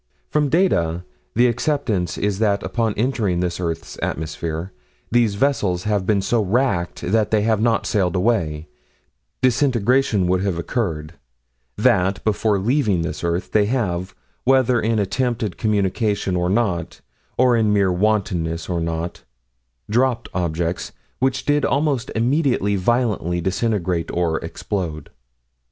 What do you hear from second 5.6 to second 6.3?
have been